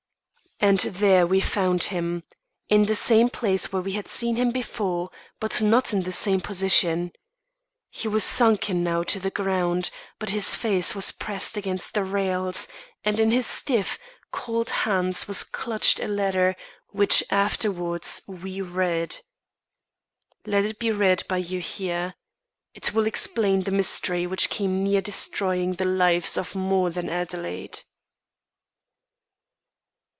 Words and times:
And 0.63 0.77
there 0.81 1.25
we 1.25 1.41
found 1.41 1.85
him, 1.85 2.21
in 2.69 2.85
the 2.85 2.93
same 2.93 3.29
place 3.31 3.73
where 3.73 3.81
we 3.81 3.93
had 3.93 4.07
seen 4.07 4.35
him 4.35 4.51
before, 4.51 5.09
but 5.39 5.59
not 5.59 5.91
in 5.91 6.03
the 6.03 6.11
same 6.11 6.39
position. 6.39 7.13
He 7.89 8.07
was 8.07 8.23
sunken 8.23 8.83
now 8.83 9.01
to 9.01 9.19
the 9.19 9.31
ground; 9.31 9.89
but 10.19 10.29
his 10.29 10.53
face 10.55 10.93
was 10.93 11.11
pressed 11.11 11.57
against 11.57 11.95
the 11.95 12.03
rails, 12.03 12.67
and 13.03 13.19
in 13.19 13.31
his 13.31 13.47
stiff, 13.47 13.97
cold 14.31 14.69
hand 14.85 15.25
was 15.27 15.43
clutched 15.43 15.99
a 15.99 16.07
letter 16.07 16.55
which 16.91 17.23
afterwards 17.31 18.21
we 18.27 18.61
read. 18.61 19.17
Let 20.45 20.63
it 20.63 20.77
be 20.77 20.91
read 20.91 21.23
by 21.27 21.37
you 21.37 21.59
here. 21.59 22.13
It 22.75 22.93
will 22.93 23.07
explain 23.07 23.63
the 23.63 23.71
mystery 23.71 24.27
which 24.27 24.51
came 24.51 24.83
near 24.83 25.01
destroying 25.01 25.73
the 25.73 25.85
lives 25.85 26.37
of 26.37 26.53
more 26.53 26.91
than 26.91 27.09
Adelaide. 27.09 27.79